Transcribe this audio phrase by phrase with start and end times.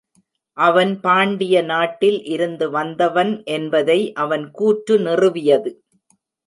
[0.57, 5.71] அவன் பாண்டிய நாட்டில் இருந்து வந்தவன் என்பதை அவன் கூற்று நிறுவியது.